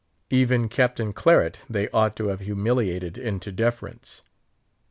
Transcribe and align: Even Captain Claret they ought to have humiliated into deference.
Even 0.31 0.67
Captain 0.67 1.13
Claret 1.13 1.59
they 1.69 1.87
ought 1.91 2.15
to 2.15 2.29
have 2.29 2.39
humiliated 2.39 3.19
into 3.19 3.51
deference. 3.51 4.23